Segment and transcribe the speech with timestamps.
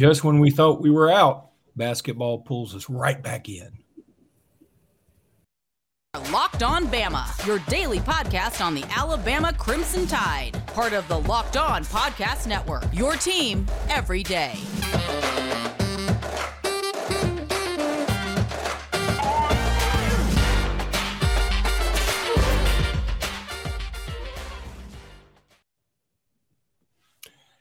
[0.00, 3.70] Just when we thought we were out, basketball pulls us right back in.
[6.32, 11.58] Locked On Bama, your daily podcast on the Alabama Crimson Tide, part of the Locked
[11.58, 12.84] On Podcast Network.
[12.94, 14.54] Your team every day.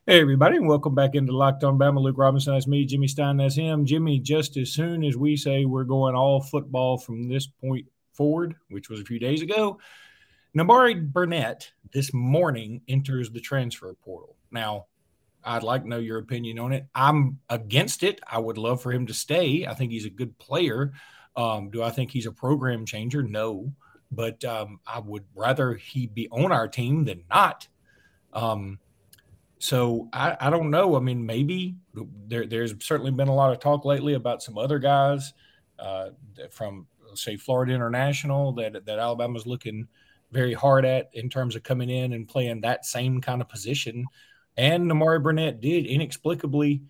[0.09, 2.01] Hey, everybody, and welcome back into Locked On Bama.
[2.01, 2.83] Luke Robinson, that's me.
[2.83, 3.85] Jimmy Stein, that's him.
[3.85, 8.55] Jimmy, just as soon as we say we're going all football from this point forward,
[8.69, 9.77] which was a few days ago,
[10.57, 14.35] Nimari Burnett this morning enters the transfer portal.
[14.49, 14.87] Now,
[15.43, 16.87] I'd like to know your opinion on it.
[16.95, 18.19] I'm against it.
[18.25, 19.67] I would love for him to stay.
[19.67, 20.91] I think he's a good player.
[21.35, 23.21] Um, do I think he's a program changer?
[23.21, 23.71] No,
[24.11, 27.67] but um, I would rather he be on our team than not.
[28.33, 28.79] Um,
[29.59, 30.95] so I, I don't know.
[30.95, 31.75] I mean, maybe
[32.27, 35.33] there, there's certainly been a lot of talk lately about some other guys
[35.77, 36.09] uh,
[36.49, 39.87] from, say, Florida International that that Alabama's looking
[40.31, 44.05] very hard at in terms of coming in and playing that same kind of position.
[44.57, 46.81] And Nimari Burnett did inexplicably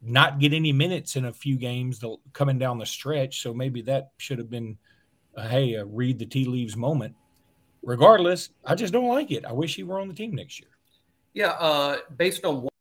[0.00, 2.02] not get any minutes in a few games
[2.32, 3.42] coming down the stretch.
[3.42, 4.78] So maybe that should have been,
[5.34, 7.14] a, hey, a read the tea leaves moment.
[7.82, 9.44] Regardless, I just don't like it.
[9.44, 10.70] I wish he were on the team next year.
[11.34, 12.72] Yeah, uh, based on what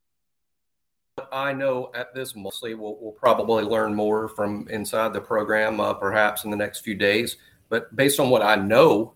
[1.32, 5.94] I know at this mostly, we'll, we'll probably learn more from inside the program, uh,
[5.94, 7.38] perhaps in the next few days.
[7.70, 9.14] But based on what I know,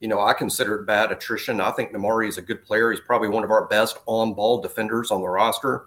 [0.00, 1.60] you know, I consider it bad attrition.
[1.60, 2.90] I think Nimari is a good player.
[2.90, 5.86] He's probably one of our best on-ball defenders on the roster.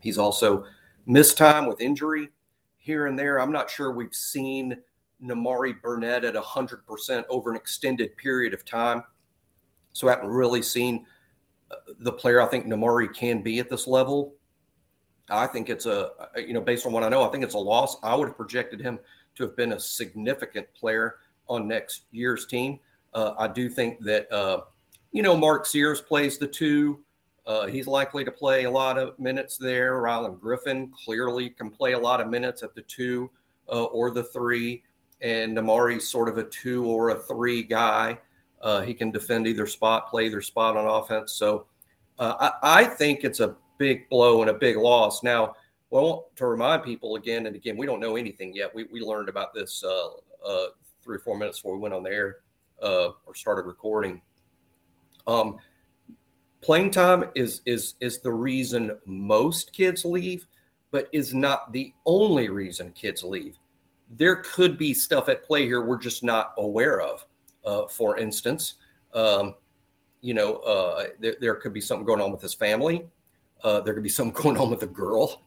[0.00, 0.66] He's also
[1.06, 2.30] missed time with injury
[2.76, 3.40] here and there.
[3.40, 4.76] I'm not sure we've seen
[5.22, 9.02] Nimari Burnett at 100% over an extended period of time.
[9.92, 11.06] So I haven't really seen
[11.98, 14.34] the player I think Nimari can be at this level.
[15.30, 17.58] I think it's a, you know, based on what I know, I think it's a
[17.58, 17.96] loss.
[18.02, 18.98] I would have projected him
[19.36, 21.16] to have been a significant player
[21.48, 22.78] on next year's team.
[23.12, 24.62] Uh, I do think that, uh,
[25.12, 27.00] you know, Mark Sears plays the two.
[27.46, 29.94] Uh, he's likely to play a lot of minutes there.
[29.94, 33.30] Rylan Griffin clearly can play a lot of minutes at the two
[33.70, 34.82] uh, or the three.
[35.20, 38.18] And Nimari's sort of a two or a three guy.
[38.64, 41.34] Uh, he can defend either spot, play either spot on offense.
[41.34, 41.66] So
[42.18, 45.22] uh, I, I, think it's a big blow and a big loss.
[45.22, 45.54] Now,
[45.90, 48.74] well, to remind people again and again, we don't know anything yet.
[48.74, 50.08] We, we learned about this uh,
[50.44, 50.66] uh
[51.02, 52.36] three or four minutes before we went on the air
[52.82, 54.22] uh, or started recording.
[55.26, 55.58] Um,
[56.62, 60.46] playing time is is is the reason most kids leave,
[60.90, 63.58] but is not the only reason kids leave.
[64.16, 67.26] There could be stuff at play here we're just not aware of
[67.64, 68.74] uh, for instance.
[69.12, 69.54] Um,
[70.20, 73.06] you know, uh, there, there, could be something going on with his family.
[73.62, 75.42] Uh, there could be something going on with the girl.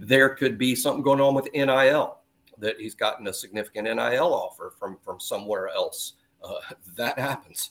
[0.00, 2.18] There could be something going on with NIL
[2.58, 6.14] that he's gotten a significant NIL offer from from somewhere else.
[6.42, 6.60] Uh,
[6.96, 7.70] that happens.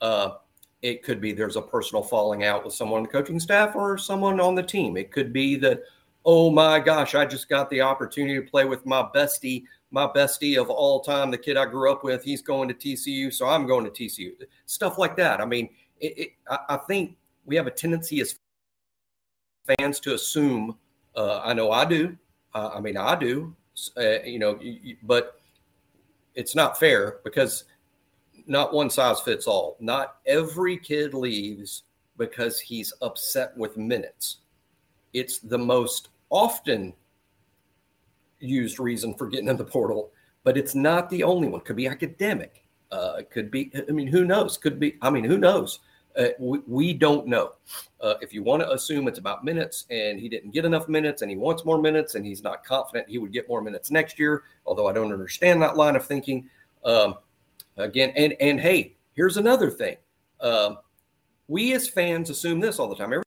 [0.00, 0.36] Uh,
[0.82, 3.96] it could be there's a personal falling out with someone on the coaching staff or
[3.96, 4.98] someone on the team.
[4.98, 5.80] It could be that,
[6.26, 10.60] oh my gosh, I just got the opportunity to play with my bestie my bestie
[10.60, 13.64] of all time, the kid I grew up with, he's going to TCU, so I'm
[13.64, 14.32] going to TCU.
[14.66, 15.40] Stuff like that.
[15.40, 15.68] I mean,
[16.00, 17.16] it, it, I, I, think
[17.46, 18.36] we have a tendency as
[19.78, 20.76] fans to assume.
[21.14, 22.16] Uh, I know I do.
[22.52, 23.54] Uh, I mean, I do.
[23.96, 24.58] Uh, you know,
[25.04, 25.40] but
[26.34, 27.62] it's not fair because
[28.48, 29.76] not one size fits all.
[29.78, 31.84] Not every kid leaves
[32.18, 34.38] because he's upset with minutes.
[35.12, 36.94] It's the most often
[38.44, 40.12] used reason for getting in the portal,
[40.42, 41.60] but it's not the only one.
[41.60, 42.64] Could be academic.
[42.90, 43.72] Uh, could be.
[43.88, 44.56] I mean, who knows?
[44.56, 44.96] Could be.
[45.02, 45.80] I mean, who knows?
[46.16, 47.54] Uh, we, we, don't know.
[48.00, 51.22] Uh, if you want to assume it's about minutes and he didn't get enough minutes
[51.22, 54.16] and he wants more minutes and he's not confident he would get more minutes next
[54.16, 56.48] year, although I don't understand that line of thinking.
[56.84, 57.16] Um,
[57.76, 59.96] again, and and hey, here's another thing.
[60.40, 60.78] Um,
[61.48, 63.12] we as fans assume this all the time.
[63.12, 63.24] Every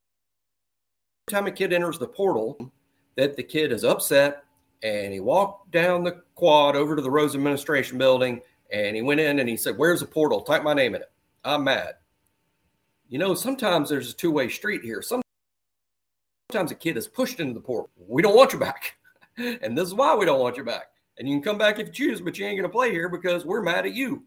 [1.29, 2.71] time a kid enters the portal,
[3.17, 4.45] that the kid is upset
[4.83, 8.41] and he walked down the quad over to the Rose Administration Building
[8.71, 10.41] and he went in and he said, Where's the portal?
[10.41, 11.11] Type my name in it.
[11.43, 11.95] I'm mad.
[13.09, 15.01] You know, sometimes there's a two way street here.
[15.01, 17.89] Sometimes a kid is pushed into the portal.
[17.97, 18.97] We don't want you back.
[19.37, 20.87] and this is why we don't want you back.
[21.17, 23.09] And you can come back if you choose, but you ain't going to play here
[23.09, 24.23] because we're mad at you.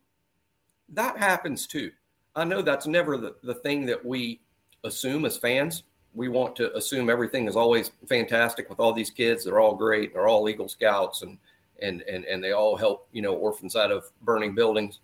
[0.89, 1.91] That happens too.
[2.35, 4.41] I know that's never the, the thing that we
[4.85, 9.45] assume as fans, we want to assume everything is always fantastic with all these kids.
[9.45, 10.13] They're all great.
[10.13, 11.39] They're all Eagle Scouts and
[11.83, 15.01] and and and they all help you know orphans out of burning buildings.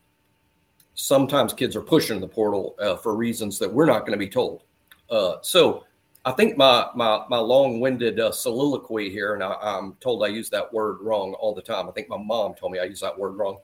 [0.95, 4.29] Sometimes kids are pushing the portal uh, for reasons that we're not going to be
[4.29, 4.63] told.
[5.11, 5.85] Uh, so
[6.25, 10.51] I think my my my long-winded uh, soliloquy here, and I, am told I use
[10.51, 11.89] that word wrong all the time.
[11.89, 13.59] I think my mom told me I use that word wrong.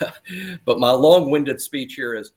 [0.64, 2.32] but my long-winded speech here is: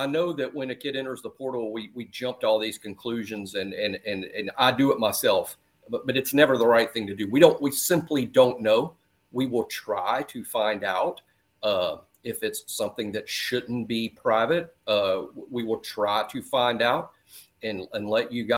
[0.00, 2.78] I know that when a kid enters the portal, we we jump to all these
[2.78, 5.58] conclusions, and and and and I do it myself.
[5.90, 7.28] But but it's never the right thing to do.
[7.30, 7.60] We don't.
[7.60, 8.94] We simply don't know.
[9.30, 11.20] We will try to find out.
[11.62, 17.12] Uh, if it's something that shouldn't be private, uh, we will try to find out
[17.62, 18.56] and, and let you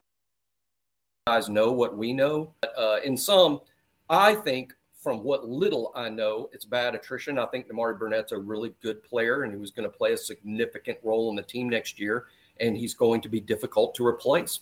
[1.26, 2.52] guys know what we know.
[2.76, 3.60] Uh, in some,
[4.08, 7.36] I think from what little I know, it's bad attrition.
[7.36, 10.16] I think Nimari Burnett's a really good player and he was going to play a
[10.16, 12.26] significant role in the team next year,
[12.60, 14.60] and he's going to be difficult to replace.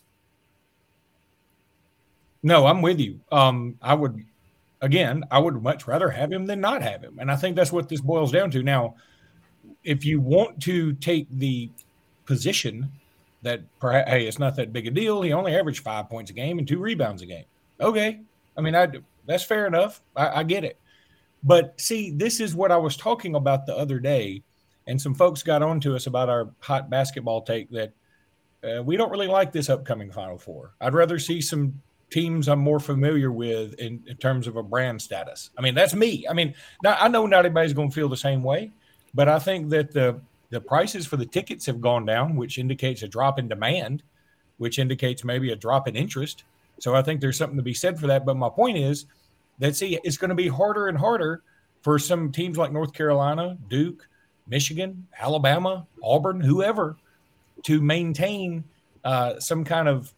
[2.43, 3.21] No, I'm with you.
[3.31, 4.25] Um, I would
[4.81, 7.19] again, I would much rather have him than not have him.
[7.19, 8.63] And I think that's what this boils down to.
[8.63, 8.95] Now,
[9.85, 11.69] if you want to take the
[12.25, 12.91] position
[13.43, 16.59] that hey, it's not that big a deal, he only averaged five points a game
[16.59, 17.45] and two rebounds a game.
[17.79, 18.21] Okay.
[18.57, 18.89] I mean, I,
[19.27, 20.01] that's fair enough.
[20.17, 20.79] I, I get it.
[21.43, 24.43] But see, this is what I was talking about the other day.
[24.87, 27.93] And some folks got on to us about our hot basketball take that
[28.63, 30.75] uh, we don't really like this upcoming Final Four.
[30.81, 31.81] I'd rather see some
[32.11, 35.51] teams I'm more familiar with in, in, terms of a brand status.
[35.57, 36.27] I mean, that's me.
[36.29, 38.73] I mean, now, I know not everybody's going to feel the same way,
[39.15, 40.21] but I think that the
[40.51, 44.03] the prices for the tickets have gone down, which indicates a drop in demand,
[44.59, 46.43] which indicates maybe a drop in interest.
[46.81, 48.27] So I think there's something to be said for that.
[48.27, 49.07] But my point is
[49.59, 51.43] that see, it's going to be harder and harder
[51.83, 54.07] for some teams like North Carolina, Duke,
[54.49, 56.97] Michigan, Alabama, Auburn, whoever,
[57.65, 58.65] to maintain
[59.05, 60.13] uh, some kind of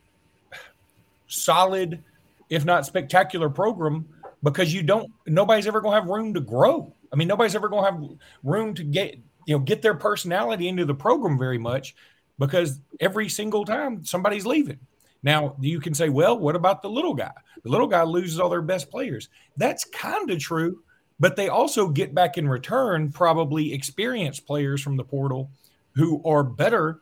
[1.26, 2.02] solid,
[2.48, 4.06] if not spectacular program
[4.42, 6.92] because you don't nobody's ever going to have room to grow.
[7.12, 9.16] I mean, nobody's ever going to have room to get
[9.46, 11.94] you know get their personality into the program very much
[12.38, 14.78] because every single time somebody's leaving.
[15.22, 17.32] Now you can say, well, what about the little guy?
[17.62, 19.28] The little guy loses all their best players.
[19.56, 20.82] That's kind of true,
[21.20, 25.50] but they also get back in return probably experienced players from the portal
[25.94, 27.00] who are better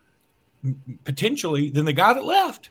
[1.04, 2.70] potentially than the guy that left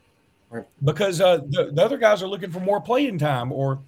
[0.84, 3.80] because uh, the, the, other guys are looking for more playing time or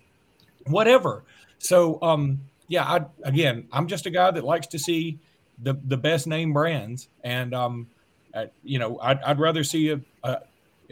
[0.67, 1.23] whatever.
[1.57, 5.19] So, um, yeah, I, again, I'm just a guy that likes to see
[5.61, 7.09] the, the best name brands.
[7.23, 7.87] And, um,
[8.33, 10.39] I, you know, I'd, I'd rather see a, a,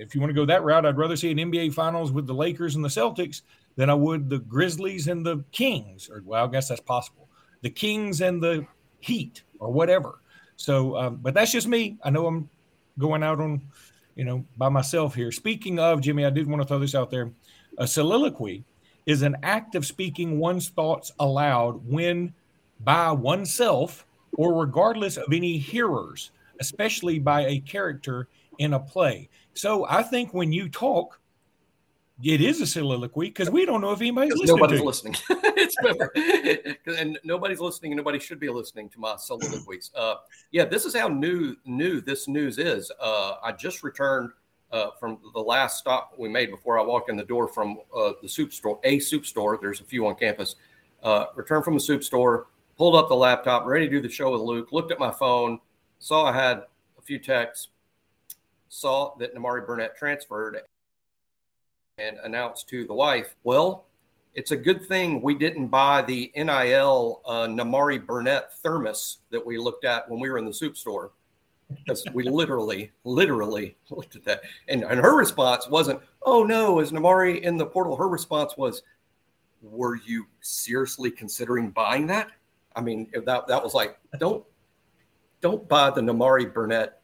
[0.01, 2.33] if you want to go that route, I'd rather see an NBA finals with the
[2.33, 3.41] Lakers and the Celtics
[3.75, 6.09] than I would the Grizzlies and the Kings.
[6.09, 7.27] Or, well, I guess that's possible.
[7.61, 8.65] The Kings and the
[8.99, 10.19] Heat or whatever.
[10.55, 11.97] So, um, but that's just me.
[12.03, 12.49] I know I'm
[12.97, 13.61] going out on
[14.19, 15.31] you know, by myself here.
[15.31, 17.31] Speaking of Jimmy, I did want to throw this out there.
[17.77, 18.65] A soliloquy
[19.05, 22.33] is an act of speaking one's thoughts aloud when
[22.81, 29.29] by oneself or regardless of any hearers, especially by a character in a play.
[29.53, 31.19] So I think when you talk,
[32.23, 34.57] it is a soliloquy because we don't know if anybody's listening.
[34.57, 35.15] Nobody's listening.
[36.97, 37.93] and nobody's listening.
[37.93, 39.91] And nobody should be listening to my soliloquies.
[39.95, 40.15] Uh,
[40.51, 42.91] yeah, this is how new new this news is.
[42.99, 44.31] Uh, I just returned
[44.71, 48.11] uh, from the last stop we made before I walked in the door from uh,
[48.21, 49.57] the soup store, a soup store.
[49.61, 50.55] There's a few on campus.
[51.01, 52.47] Uh, returned from the soup store,
[52.77, 54.73] pulled up the laptop, ready to do the show with Luke.
[54.73, 55.59] Looked at my phone,
[55.99, 56.63] saw I had
[56.97, 57.69] a few texts,
[58.69, 60.61] saw that Nimari Burnett transferred,
[61.99, 63.85] and announced to the wife, well,
[64.33, 69.57] it's a good thing we didn't buy the NIL uh, Nimari Burnett thermos that we
[69.57, 71.11] looked at when we were in the soup store.
[71.69, 74.41] Because we literally, literally looked at that.
[74.67, 77.95] And, and her response wasn't, oh no, is Nimari in the portal?
[77.95, 78.83] Her response was,
[79.61, 82.29] were you seriously considering buying that?
[82.75, 84.43] I mean, that, that was like, don't,
[85.41, 86.98] don't buy the Nimari Burnett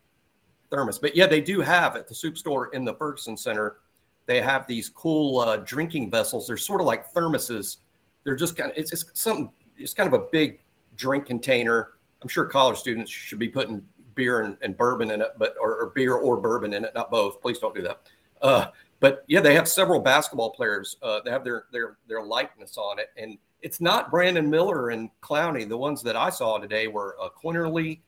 [0.76, 1.00] thermos.
[1.00, 3.78] But yeah, they do have at the soup store in the Ferguson Center
[4.26, 6.48] they have these cool uh, drinking vessels.
[6.48, 7.78] They're sort of like thermoses.
[8.24, 9.52] They're just kind of it's just something.
[9.78, 10.60] It's kind of a big
[10.96, 11.92] drink container.
[12.22, 13.84] I'm sure college students should be putting
[14.16, 17.12] beer and, and bourbon in it, but or, or, beer or bourbon in it, not
[17.12, 17.42] both.
[17.42, 18.10] Please don't do that.
[18.42, 18.68] Uh,
[19.02, 20.96] but yeah, they have several basketball players.
[21.04, 25.10] Uh, they have their their their likeness on it, and it's not Brandon Miller and
[25.22, 25.68] Clowney.
[25.68, 28.00] The ones that I saw today were uh, Quinerly,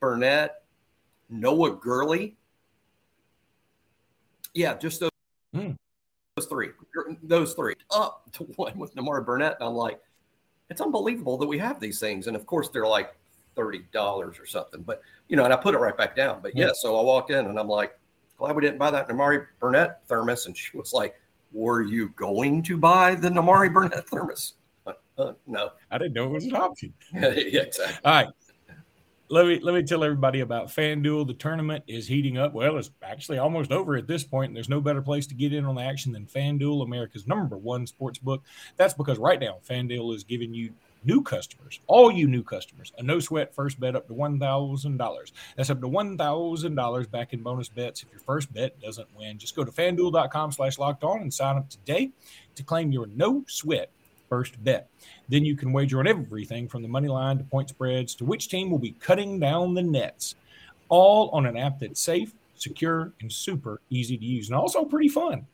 [0.00, 0.62] Burnett,
[1.30, 2.36] Noah Gurley.
[4.52, 5.10] Yeah, just those
[5.54, 5.76] Mm.
[6.36, 6.68] Those three,
[7.22, 9.56] those three, up to one with Nimari Burnett.
[9.60, 10.00] And I'm like,
[10.68, 12.28] it's unbelievable that we have these things.
[12.28, 13.14] And of course, they're like
[13.56, 14.82] thirty dollars or something.
[14.82, 16.40] But you know, and I put it right back down.
[16.40, 17.98] But yeah, so I walked in and I'm like,
[18.38, 20.46] glad we didn't buy that Nimari Burnett thermos.
[20.46, 21.20] And she was like,
[21.52, 24.54] Were you going to buy the Nimari Burnett thermos?
[24.86, 26.94] Uh, uh, no, I didn't know it was an option.
[27.12, 27.98] yeah, exactly.
[28.02, 28.28] All right.
[29.30, 31.24] Let me let me tell everybody about FanDuel.
[31.24, 32.52] The tournament is heating up.
[32.52, 35.54] Well, it's actually almost over at this point, and there's no better place to get
[35.54, 38.42] in on the action than FanDuel, America's number one sports book.
[38.76, 40.72] That's because right now FanDuel is giving you
[41.04, 45.32] new customers, all you new customers, a no sweat first bet up to $1,000.
[45.56, 48.02] That's up to $1,000 back in bonus bets.
[48.02, 51.56] If your first bet doesn't win, just go to fanduel.com slash locked on and sign
[51.56, 52.10] up today
[52.56, 53.92] to claim your no sweat
[54.30, 54.88] first bet.
[55.28, 58.48] Then you can wager on everything from the money line to point spreads to which
[58.48, 60.36] team will be cutting down the nets,
[60.88, 65.08] all on an app that's safe, secure, and super easy to use, and also pretty
[65.08, 65.46] fun.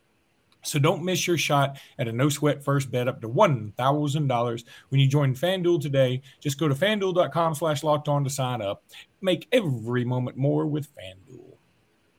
[0.62, 5.00] So don't miss your shot at a no sweat first bet up to $1,000 when
[5.00, 6.22] you join FanDuel today.
[6.40, 8.82] Just go to fanduel.com slash locked on to sign up.
[9.20, 11.45] Make every moment more with FanDuel.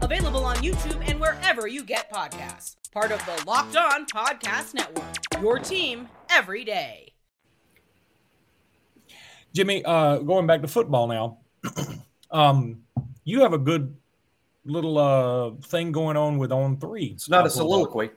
[0.00, 2.76] Available on YouTube and wherever you get podcasts.
[2.92, 5.04] Part of the Locked On Podcast Network.
[5.40, 7.12] Your team every day.
[9.52, 11.38] Jimmy, uh, going back to football now,
[12.30, 12.82] um,
[13.24, 13.96] you have a good
[14.64, 17.12] little uh, thing going on with On3.
[17.12, 18.10] It's not a soliloquy.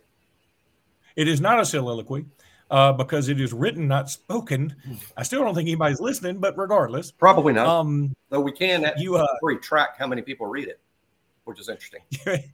[1.15, 2.25] It is not a soliloquy
[2.69, 4.75] uh, because it is written, not spoken.
[5.17, 7.67] I still don't think anybody's listening, but regardless, probably not.
[7.67, 9.27] Um, Though we can at you uh,
[9.61, 10.79] track how many people read it,
[11.45, 12.01] which is interesting.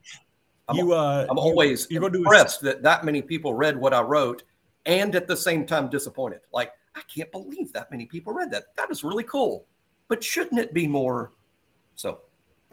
[0.68, 4.42] I'm, you, uh, I'm always you're impressed that that many people read what I wrote,
[4.86, 6.40] and at the same time disappointed.
[6.52, 8.76] Like I can't believe that many people read that.
[8.76, 9.64] That is really cool.
[10.08, 11.32] But shouldn't it be more?
[11.94, 12.20] So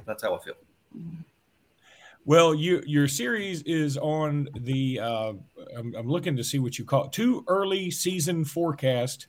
[0.06, 0.56] that's how I feel.
[2.26, 5.00] Well, you, your series is on the.
[5.00, 5.34] Uh,
[5.78, 7.12] I'm, I'm, looking to see what you call it.
[7.12, 9.28] Two early season forecast,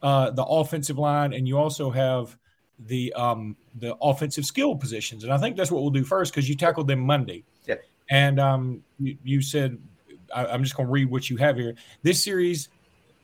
[0.00, 2.38] uh, the offensive line, and you also have
[2.78, 5.24] the um, the offensive skill positions.
[5.24, 7.44] And I think that's what we'll do first because you tackled them Monday.
[7.66, 7.76] Yeah.
[8.10, 9.78] And um, you, you said,
[10.34, 11.74] I, I'm just going to read what you have here.
[12.02, 12.68] This series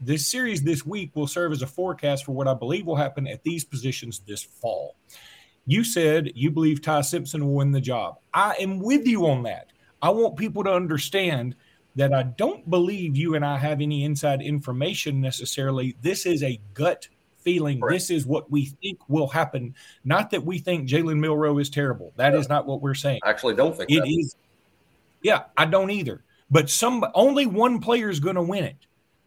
[0.01, 3.27] this series this week will serve as a forecast for what I believe will happen
[3.27, 4.95] at these positions this fall.
[5.67, 8.19] You said you believe Ty Simpson will win the job.
[8.33, 9.69] I am with you on that.
[10.01, 11.57] I want people to understand
[11.97, 15.97] that I don't believe you and I have any inside information necessarily.
[16.01, 17.09] This is a gut
[17.41, 17.81] feeling.
[17.81, 17.93] Right.
[17.93, 19.75] This is what we think will happen.
[20.05, 22.13] Not that we think Jalen Milroe is terrible.
[22.17, 23.21] That is not what we're saying.
[23.23, 24.09] I actually don't think it that.
[24.09, 24.37] is.
[25.23, 26.23] Yeah, I don't either.
[26.51, 28.77] But some only one player is going to win it.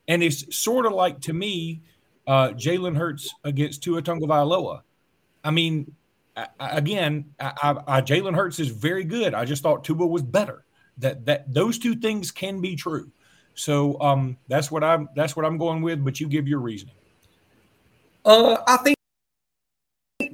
[0.08, 1.82] And it's sort of like to me,
[2.28, 4.82] uh, Jalen Hurts against Tua Tagovailoa.
[5.44, 5.94] I mean,
[6.36, 9.34] I, again, I, I, Jalen Hurts is very good.
[9.34, 10.64] I just thought Tua was better.
[10.98, 13.12] That that those two things can be true.
[13.54, 16.04] So um, that's what I'm that's what I'm going with.
[16.04, 16.96] But you give your reasoning.
[18.24, 18.98] Uh, I think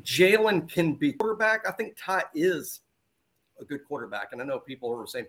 [0.02, 1.68] Jalen can be quarterback.
[1.68, 2.82] I think Ty is
[3.60, 5.28] a good quarterback, and I know people are saying,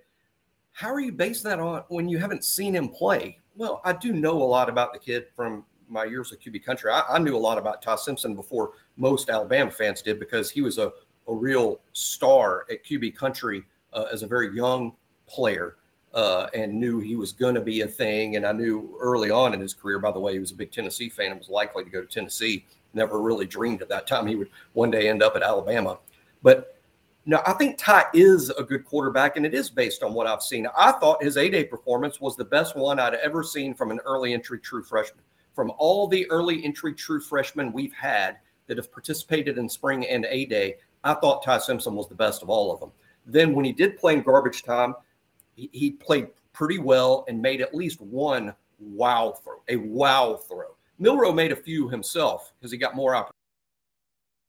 [0.73, 4.13] "How are you basing that on when you haven't seen him play?" Well, I do
[4.13, 6.91] know a lot about the kid from my years at QB country.
[6.91, 10.61] I, I knew a lot about Ty Simpson before most Alabama fans did because he
[10.61, 10.93] was a,
[11.29, 14.93] a real star at QB country uh, as a very young
[15.27, 15.77] player
[16.15, 18.37] uh, and knew he was going to be a thing.
[18.37, 20.73] And I knew early on in his career, by the way, he was a big
[20.73, 22.65] Tennessee fan and was likely to go to Tennessee.
[22.95, 25.99] Never really dreamed at that time he would one day end up at Alabama.
[26.43, 26.79] But
[27.27, 30.43] no, I think Ty is a good quarterback, and it is based on what I've
[30.43, 30.67] seen.
[30.75, 34.01] I thought his A Day performance was the best one I'd ever seen from an
[34.07, 35.23] early entry true freshman.
[35.55, 40.25] From all the early entry true freshmen we've had that have participated in spring and
[40.31, 42.93] A Day, I thought Ty Simpson was the best of all of them.
[43.27, 44.95] Then when he did play in garbage time,
[45.73, 50.77] he, played pretty well and made at least one wow throw, a wow throw.
[50.99, 53.17] Milroe made a few himself because he got more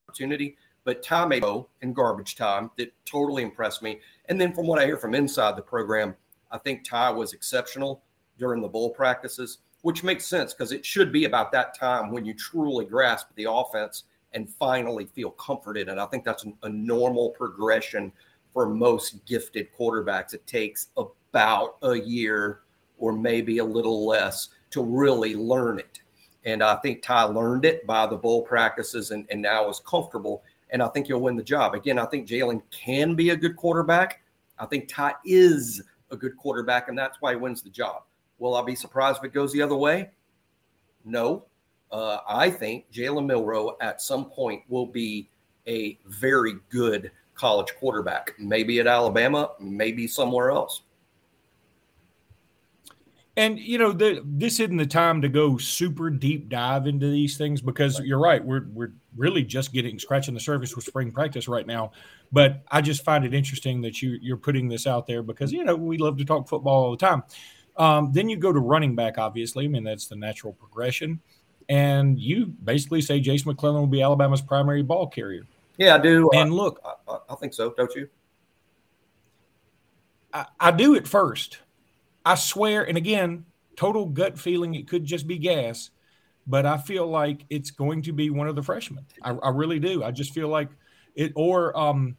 [0.08, 0.58] opportunity
[0.90, 4.00] but Tom Abo in garbage time that totally impressed me.
[4.28, 6.16] And then from what I hear from inside the program,
[6.52, 8.02] I think Ty was exceptional
[8.40, 12.26] during the bowl practices, which makes sense because it should be about that time when
[12.26, 15.90] you truly grasp the offense and finally feel comforted.
[15.90, 18.12] And I think that's a normal progression
[18.54, 20.34] for most gifted quarterbacks.
[20.34, 22.62] It takes about a year
[22.98, 26.02] or maybe a little less to really learn it.
[26.46, 30.44] And I think Ty learned it by the bowl practices and, and now is comfortable
[30.72, 31.74] and I think he'll win the job.
[31.74, 34.22] Again, I think Jalen can be a good quarterback.
[34.58, 38.04] I think Ty is a good quarterback, and that's why he wins the job.
[38.38, 40.12] Will I be surprised if it goes the other way?
[41.06, 41.46] No.
[41.92, 45.30] Uh, I think Jalen Milroe at some point will be
[45.68, 48.34] a very good college quarterback.
[48.38, 50.82] Maybe at Alabama, maybe somewhere else.
[53.38, 57.38] And you know, the, this isn't the time to go super deep dive into these
[57.38, 58.44] things because you're right.
[58.44, 61.94] We're we're really just getting scratching the surface with spring practice right now.
[62.34, 65.64] But I just find it interesting that you you're putting this out there because you
[65.64, 67.24] know we love to talk football all the time.
[67.78, 69.64] Um, then you go to running back, obviously.
[69.64, 71.22] I mean that's the natural progression,
[71.70, 75.44] and you basically say Jase McClellan will be Alabama's primary ball carrier.
[75.80, 76.30] Yeah, I do.
[76.34, 77.74] And look, I, I think so.
[77.76, 78.08] Don't you?
[80.32, 81.60] I, I do at first
[82.26, 83.46] I swear, and again,
[83.76, 85.90] total gut feeling, it could just be gas,
[86.46, 89.06] but I feel like it's going to be one of the freshmen.
[89.24, 90.04] I, I really do.
[90.04, 90.70] I just feel like
[91.16, 92.18] it, or um,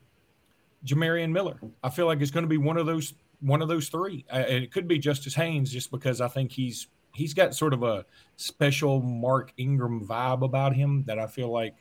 [0.84, 1.60] Jamarion Miller.
[1.84, 4.24] I feel like it's going to be one of those one of those three.
[4.32, 7.82] Uh, it could be Justice Haynes, just because I think he's he's got sort of
[7.82, 8.04] a
[8.36, 11.74] special Mark Ingram vibe about him that I feel like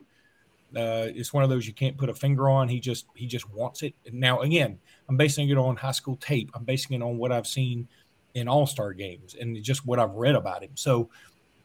[0.75, 2.67] uh, it's one of those you can't put a finger on.
[2.67, 3.95] He just he just wants it.
[4.11, 6.51] Now again, I'm basing it on high school tape.
[6.53, 7.87] I'm basing it on what I've seen
[8.35, 10.71] in all star games and just what I've read about him.
[10.75, 11.09] So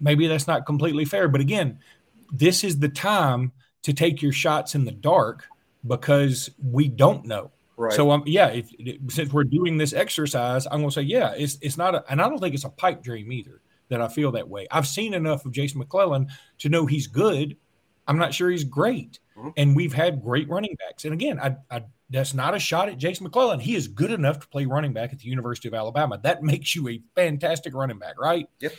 [0.01, 1.29] maybe that's not completely fair.
[1.29, 1.79] But again,
[2.33, 5.45] this is the time to take your shots in the dark
[5.87, 7.51] because we don't know.
[7.77, 7.93] Right.
[7.93, 8.71] So um, yeah, if,
[9.09, 12.21] since we're doing this exercise, I'm going to say yeah, it's it's not, a, and
[12.23, 14.67] I don't think it's a pipe dream either that I feel that way.
[14.71, 17.57] I've seen enough of Jase McClellan to know he's good.
[18.07, 19.51] I'm not sure he's great, mm-hmm.
[19.57, 21.05] and we've had great running backs.
[21.05, 23.61] And again, I, I that's not a shot at Jase McClellan.
[23.61, 26.19] He is good enough to play running back at the University of Alabama.
[26.23, 28.49] That makes you a fantastic running back, right?
[28.61, 28.73] Yep.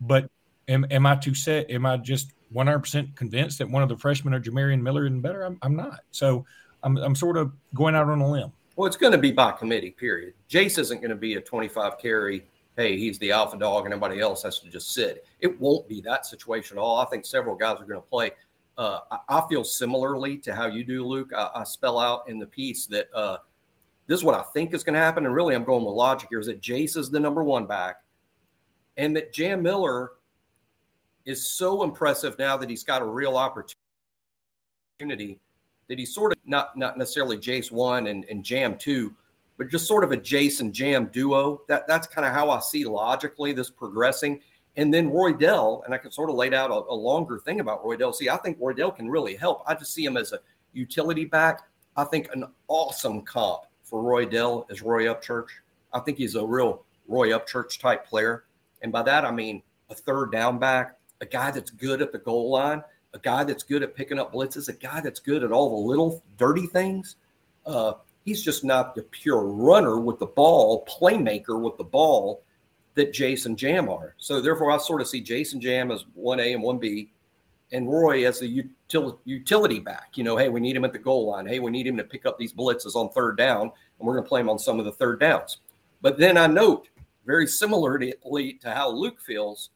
[0.00, 0.30] But
[0.68, 1.70] am, am I too set?
[1.70, 5.42] Am I just 100% convinced that one of the freshmen are Jamarion Miller and better?
[5.42, 6.00] I'm, I'm not.
[6.10, 6.44] So
[6.82, 8.52] I'm, I'm sort of going out on a limb.
[8.76, 10.34] Well, it's going to be by committee, period.
[10.48, 12.44] Jace isn't going to be a 25 carry.
[12.76, 15.26] Hey, he's the alpha dog and everybody else has to just sit.
[15.40, 16.98] It won't be that situation at all.
[16.98, 18.30] I think several guys are going to play
[18.78, 21.32] uh, I, feel similarly to how you do, Luke.
[21.36, 23.38] I, I spell out in the piece that uh,
[24.06, 25.26] this is what I think is going to happen.
[25.26, 27.96] And really, I'm going with logic here is that Jase is the number one back
[28.96, 30.12] and that Jam Miller
[31.26, 33.74] is so impressive now that he's got a real opportunity
[35.88, 39.14] that he's sort of not, not necessarily Jase one and, and Jam two,
[39.56, 41.62] but just sort of a Jase and Jam duo.
[41.66, 44.40] That That's kind of how I see logically this progressing.
[44.78, 47.84] And then Roydell, and I can sort of lay out a, a longer thing about
[47.84, 48.14] Roydell.
[48.14, 49.64] See, I think Roydell can really help.
[49.66, 50.38] I just see him as a
[50.72, 51.62] utility back.
[51.96, 55.48] I think an awesome comp for Roydell is Roy Upchurch.
[55.92, 58.44] I think he's a real Roy Upchurch type player.
[58.80, 62.18] And by that, I mean a third down back, a guy that's good at the
[62.18, 65.50] goal line, a guy that's good at picking up blitzes, a guy that's good at
[65.50, 67.16] all the little dirty things.
[67.66, 72.44] Uh, he's just not the pure runner with the ball, playmaker with the ball
[72.98, 74.14] that Jason Jam are.
[74.18, 77.10] So therefore, I sort of see Jason Jam as one A and one B,
[77.72, 80.10] and Roy as the util- utility back.
[80.16, 81.46] You know, hey, we need him at the goal line.
[81.46, 84.24] Hey, we need him to pick up these blitzes on third down, and we're going
[84.24, 85.58] to play him on some of the third downs.
[86.02, 86.88] But then I note,
[87.24, 88.14] very similarly
[88.60, 89.70] to how Luke feels,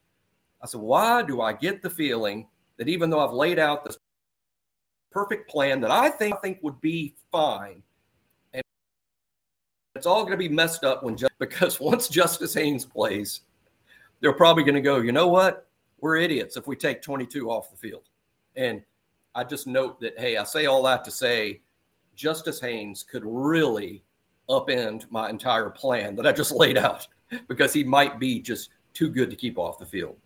[0.63, 3.99] I said, why do I get the feeling that even though I've laid out this
[5.11, 7.83] perfect plan that I think I think would be fine,
[9.95, 13.43] it's all going to be messed up when just, because once Justice Haynes plays,
[14.21, 15.69] they're probably going to go, you know what?
[16.01, 18.09] We're idiots if we take 22 off the field.
[18.57, 18.83] And
[19.35, 21.61] I just note that, hey, I say all that to say
[22.15, 24.03] Justice Haynes could really
[24.49, 27.07] upend my entire plan that I just laid out
[27.49, 30.17] because he might be just too good to keep off the field.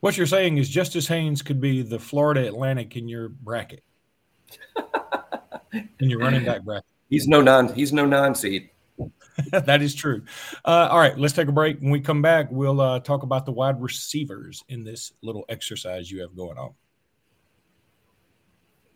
[0.00, 3.82] What you're saying is Justice Haynes could be the Florida Atlantic in your bracket,
[5.72, 6.84] in your running back bracket.
[7.10, 7.72] He's no non.
[7.74, 8.70] He's no non seed.
[9.50, 10.22] that is true.
[10.64, 11.80] Uh, all right, let's take a break.
[11.80, 16.10] When we come back, we'll uh, talk about the wide receivers in this little exercise
[16.10, 16.72] you have going on.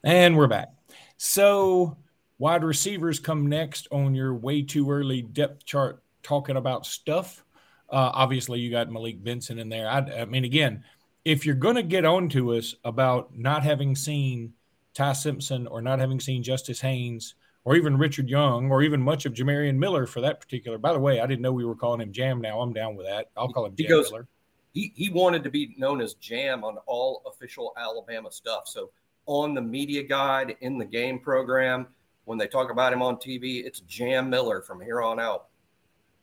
[0.04, 0.68] And we're back.
[1.16, 1.96] So,
[2.38, 7.44] wide receivers come next on your way too early depth chart talking about stuff.
[7.90, 9.88] Uh, obviously, you got Malik Benson in there.
[9.88, 10.84] I, I mean, again,
[11.24, 14.52] if you're going to get on to us about not having seen
[14.94, 17.34] Ty Simpson or not having seen Justice Haynes–
[17.68, 20.78] or even Richard Young, or even much of Jamarion Miller for that particular.
[20.78, 22.40] By the way, I didn't know we were calling him Jam.
[22.40, 23.26] Now I'm down with that.
[23.36, 24.26] I'll call him he Jam goes, Miller.
[24.72, 28.68] He he wanted to be known as Jam on all official Alabama stuff.
[28.68, 28.88] So
[29.26, 31.88] on the media guide in the game program,
[32.24, 35.48] when they talk about him on TV, it's Jam Miller from here on out.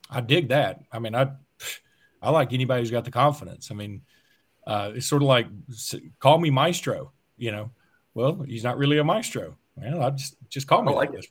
[0.09, 0.79] I dig that.
[0.91, 1.29] I mean, I
[2.23, 3.69] I like anybody who's got the confidence.
[3.69, 4.01] I mean,
[4.65, 5.45] uh, it's sort of like
[6.17, 7.11] call me maestro.
[7.37, 7.71] You know,
[8.15, 9.59] well, he's not really a maestro.
[9.75, 11.27] Well, I just just call me I like this.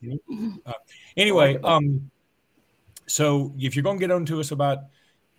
[0.65, 0.73] Uh,
[1.17, 2.09] anyway, um,
[3.07, 4.79] so if you're going to get on to us about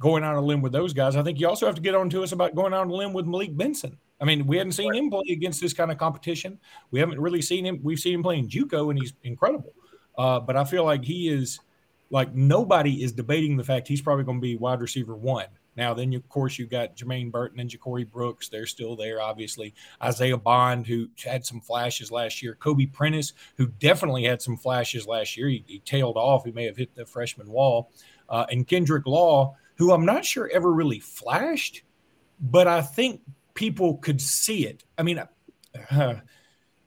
[0.01, 1.17] going out on a limb with those guys.
[1.17, 2.95] I think you also have to get on to us about going out on a
[2.95, 3.97] limb with Malik Benson.
[4.21, 6.59] I mean, we hadn't seen him play against this kind of competition.
[6.91, 7.81] We haven't really seen him.
[7.83, 9.73] We've seen him playing JUCO, and he's incredible.
[10.17, 11.61] Uh, but I feel like he is
[12.11, 15.47] like nobody is debating the fact he's probably going to be wide receiver one.
[15.77, 18.49] Now, then, of course, you've got Jermaine Burton and Ja'Corey Brooks.
[18.49, 19.75] They're still there, obviously.
[20.03, 22.55] Isaiah Bond, who had some flashes last year.
[22.55, 25.49] Kobe Prentice, who definitely had some flashes last year.
[25.49, 26.45] He, he tailed off.
[26.45, 27.91] He may have hit the freshman wall.
[28.29, 31.83] Uh, and Kendrick Law, who I'm not sure ever really flashed,
[32.41, 33.21] but I think
[33.55, 34.85] people could see it.
[34.97, 35.23] I mean,
[35.91, 36.15] uh,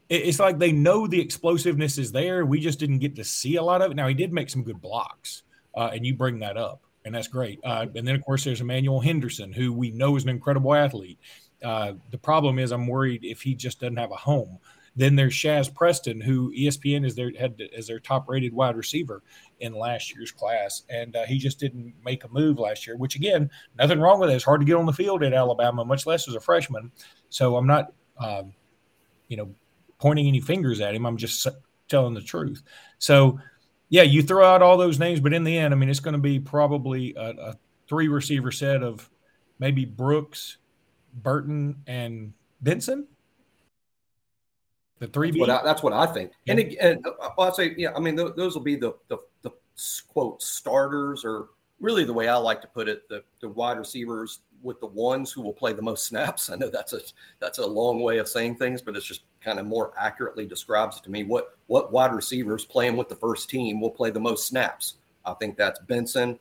[0.10, 2.44] it's like they know the explosiveness is there.
[2.44, 3.96] We just didn't get to see a lot of it.
[3.96, 5.44] Now, he did make some good blocks,
[5.76, 7.60] uh, and you bring that up and that's great.
[7.64, 11.18] Uh, and then, of course, there's Emmanuel Henderson, who we know is an incredible athlete.
[11.64, 14.60] Uh, the problem is, I'm worried if he just doesn't have a home.
[14.96, 19.24] Then there's Shazz Preston, who ESPN is their had as their top rated wide receiver
[19.60, 22.96] in last year's class, and uh, he just didn't make a move last year.
[22.96, 24.36] Which again, nothing wrong with it.
[24.36, 26.92] It's hard to get on the field at Alabama, much less as a freshman.
[27.30, 28.54] So I'm not, um,
[29.30, 29.50] you know,
[29.98, 31.08] pointing any fingers at him.
[31.08, 31.48] I'm just
[31.88, 32.62] telling the truth.
[33.00, 33.40] So
[33.90, 36.14] yeah, you throw out all those names, but in the end, I mean, it's going
[36.14, 37.56] to be probably a, a
[37.88, 39.10] three receiver set of
[39.58, 40.58] maybe Brooks,
[41.14, 43.08] Burton, and Benson.
[45.00, 45.32] The three.
[45.32, 46.32] That's what I, that's what I think.
[46.46, 46.54] Yeah.
[46.54, 49.18] And, and uh, well, I say, yeah, I mean, th- those will be the, the
[49.42, 49.52] the
[50.10, 51.48] quote starters, or
[51.80, 55.32] really the way I like to put it, the the wide receivers with the ones
[55.32, 56.50] who will play the most snaps.
[56.50, 57.02] I know that's a
[57.40, 61.00] that's a long way of saying things, but it's just kind of more accurately describes
[61.02, 61.24] to me.
[61.24, 64.96] What what wide receivers playing with the first team will play the most snaps?
[65.26, 66.40] I think that's Benson,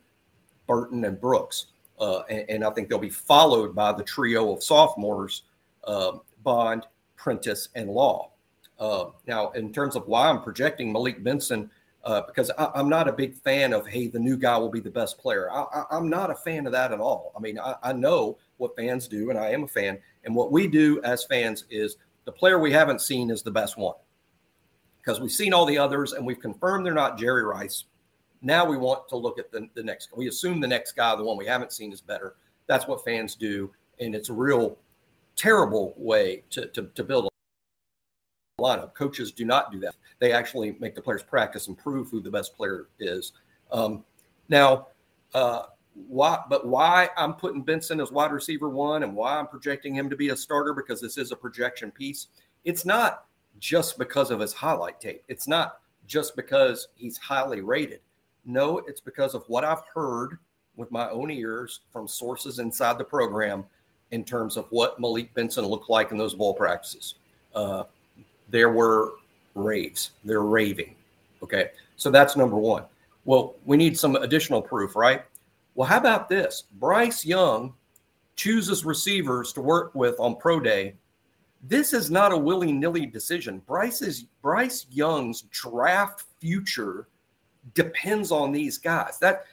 [0.67, 1.67] Burton, and Brooks,
[1.99, 5.43] uh, and, and, I think they'll be followed by the trio of sophomores:
[5.83, 8.31] uh, Bond, Prentice, and Law.
[8.79, 11.69] Uh, now, in terms of why I'm projecting Malik Benson
[12.03, 14.79] uh, because I, am not a big fan of hey the new guy will be
[14.79, 15.51] the best player.
[15.51, 17.33] I, am not a fan of that at all.
[17.35, 19.97] I mean I, I, know what fans do, and I am a fan.
[20.23, 23.77] And what we do as fans is the player we haven't seen is the best
[23.77, 23.95] one
[24.99, 27.85] because we've seen all the others and we've confirmed they're not Jerry Rice.
[28.41, 30.09] Now we want to look at the, the next.
[30.15, 32.35] We assume the next guy, the one we haven't seen, is better.
[32.67, 34.77] That's what fans do, and it's a real
[35.35, 37.29] terrible way to, to, to build
[38.59, 38.93] lineup.
[38.93, 39.95] Coaches do not do that.
[40.19, 43.33] They actually make the players practice and prove who the best player is.
[43.71, 44.03] Um,
[44.49, 44.87] now,
[45.33, 45.63] uh,
[46.07, 46.39] why?
[46.49, 50.15] But why I'm putting Benson as wide receiver one and why I'm projecting him to
[50.15, 52.27] be a starter because this is a projection piece.
[52.63, 53.25] It's not
[53.59, 55.23] just because of his highlight tape.
[55.27, 57.99] It's not just because he's highly rated.
[58.45, 60.39] No, it's because of what I've heard
[60.75, 63.65] with my own ears from sources inside the program
[64.11, 67.15] in terms of what Malik Benson looked like in those ball practices.
[67.53, 67.83] Uh,
[68.49, 69.13] there were
[69.55, 70.11] raves.
[70.23, 70.95] They're raving.
[71.43, 71.71] Okay.
[71.95, 72.83] So that's number one.
[73.25, 75.23] Well, we need some additional proof, right?
[75.75, 76.63] Well, how about this?
[76.79, 77.73] Bryce Young
[78.35, 80.95] chooses receivers to work with on pro day.
[81.61, 83.61] This is not a willy nilly decision.
[83.67, 87.07] Bryce's Bryce Young's draft future
[87.73, 89.19] depends on these guys.
[89.19, 89.43] That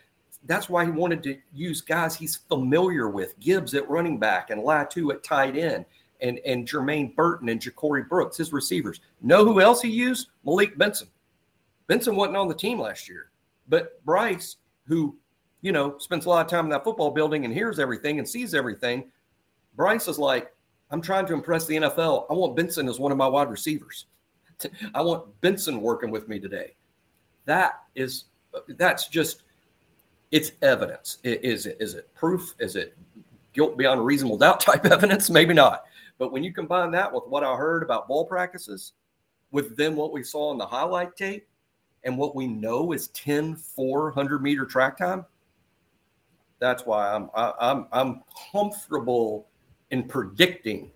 [0.46, 3.38] that's why he wanted to use guys he's familiar with.
[3.40, 5.84] Gibbs at running back and Latu at tight end
[6.20, 9.00] and, and Jermaine Burton and Ja'Corey Brooks, his receivers.
[9.22, 10.28] Know who else he used?
[10.44, 11.08] Malik Benson.
[11.86, 13.30] Benson wasn't on the team last year,
[13.68, 15.16] but Bryce, who,
[15.62, 18.28] you know, spends a lot of time in that football building and hears everything and
[18.28, 19.10] sees everything,
[19.76, 20.52] Bryce is like,
[20.90, 22.26] I'm trying to impress the NFL.
[22.30, 24.06] I want Benson as one of my wide receivers.
[24.94, 26.74] I want Benson working with me today.
[27.44, 28.24] That is,
[28.70, 29.42] that's just,
[30.30, 31.18] it's evidence.
[31.22, 32.54] Is it, is it proof?
[32.58, 32.96] Is it
[33.52, 35.30] guilt beyond reasonable doubt type evidence?
[35.30, 35.84] Maybe not.
[36.18, 38.92] But when you combine that with what I heard about ball practices,
[39.50, 41.46] with then what we saw in the highlight tape,
[42.04, 45.24] and what we know is 10 400 meter track time,
[46.58, 49.48] that's why I'm I, I'm I'm comfortable
[49.90, 50.90] in predicting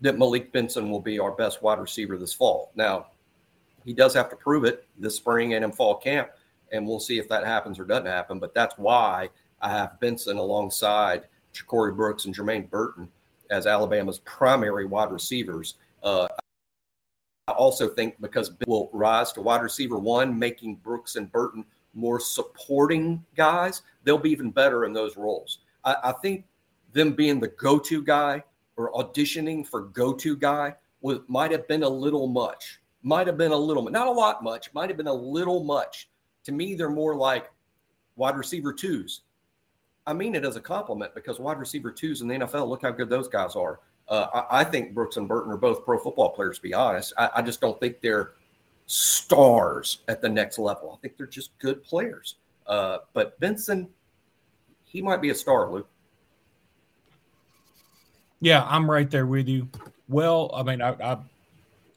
[0.00, 2.70] that Malik Benson will be our best wide receiver this fall.
[2.74, 3.06] Now,
[3.84, 6.30] he does have to prove it this spring and in fall camp,
[6.72, 8.38] and we'll see if that happens or doesn't happen.
[8.38, 9.30] But that's why
[9.62, 13.08] I have Benson alongside Ja'Corey Brooks and Jermaine Burton
[13.50, 15.74] as Alabama's primary wide receivers.
[16.02, 16.28] Uh,
[17.48, 21.64] I also think because Bill will rise to wide receiver one, making Brooks and Burton
[21.94, 25.60] more supporting guys, they'll be even better in those roles.
[25.84, 26.44] I, I think
[26.92, 28.42] them being the go-to guy
[28.76, 32.80] or auditioning for go-to guy was, might have been a little much.
[33.02, 34.72] Might have been a little, not a lot much.
[34.74, 36.08] Might have been a little much.
[36.44, 37.50] To me, they're more like
[38.16, 39.22] wide receiver twos.
[40.06, 42.90] I mean it as a compliment because wide receiver twos in the NFL, look how
[42.90, 43.80] good those guys are.
[44.08, 47.12] Uh, I, I, think Brooks and Burton are both pro football players, to be honest.
[47.18, 48.34] I, I, just don't think they're
[48.86, 50.92] stars at the next level.
[50.96, 52.36] I think they're just good players.
[52.68, 53.88] Uh, but Benson,
[54.84, 55.88] he might be a star, Luke.
[58.40, 59.68] Yeah, I'm right there with you.
[60.08, 61.18] Well, I mean, I, I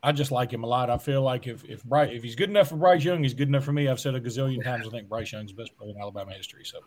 [0.01, 0.89] I just like him a lot.
[0.89, 3.49] I feel like if if Bryce, if he's good enough for Bryce Young, he's good
[3.49, 3.88] enough for me.
[3.88, 4.88] I've said a gazillion times.
[4.88, 6.63] I think Bryce Young's the best player in Alabama history.
[6.63, 6.79] So,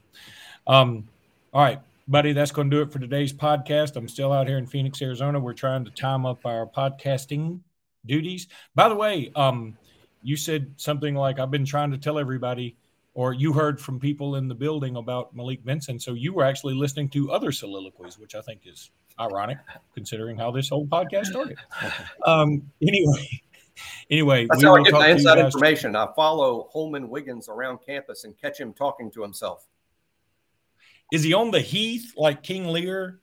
[0.66, 1.08] um,
[1.52, 3.96] all right, buddy, that's going to do it for today's podcast.
[3.96, 5.38] I'm still out here in Phoenix, Arizona.
[5.38, 7.60] We're trying to time up our podcasting
[8.06, 8.48] duties.
[8.74, 9.76] By the way, um,
[10.22, 12.76] you said something like I've been trying to tell everybody,
[13.14, 15.98] or you heard from people in the building about Malik Benson.
[15.98, 19.58] So you were actually listening to other soliloquies, which I think is ironic
[19.94, 21.58] considering how this whole podcast started.
[22.26, 23.40] Um, anyway,
[24.10, 25.96] anyway, that's how I get my inside information.
[25.96, 29.66] I follow Holman Wiggins around campus and catch him talking to himself.
[31.12, 33.20] Is he on the heath like King Lear?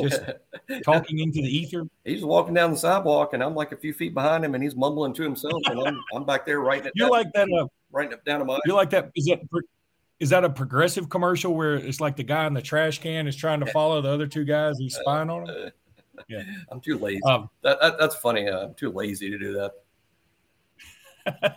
[0.00, 0.22] Just
[0.84, 1.84] talking into the ether.
[2.04, 4.74] He's walking down the sidewalk, and I'm like a few feet behind him, and he's
[4.74, 6.92] mumbling to himself, and I'm, I'm back there writing it.
[6.96, 7.48] You're down, like that.
[7.48, 8.58] Uh, writing it down to my.
[8.64, 9.10] You're like that.
[9.14, 9.40] Is that
[10.18, 13.36] is that a progressive commercial where it's like the guy in the trash can is
[13.36, 15.70] trying to follow the other two guys he's spying on them?
[16.28, 17.22] Yeah, I'm too lazy.
[17.24, 18.48] Um, that, that, that's funny.
[18.48, 19.72] Uh, I'm too lazy to do that.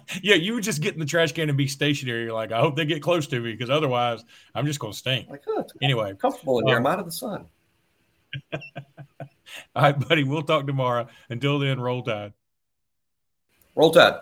[0.23, 2.23] yeah, you would just get in the trash can and be stationary.
[2.23, 4.23] You're like, I hope they get close to me because otherwise
[4.55, 5.29] I'm just going to stink.
[5.29, 6.77] Like, oh, anyway, comfortable in here.
[6.77, 7.45] Um, I'm out of the sun.
[8.53, 10.23] All right, buddy.
[10.23, 11.07] We'll talk tomorrow.
[11.29, 12.33] Until then, roll tide.
[13.75, 14.19] Roll tide.